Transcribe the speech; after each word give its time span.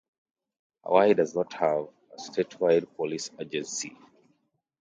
Hawaii 0.83 1.13
does 1.13 1.35
not 1.35 1.53
have 1.53 1.81
a 1.81 2.15
statewide 2.17 2.87
police 2.95 3.29
agency. 3.39 3.95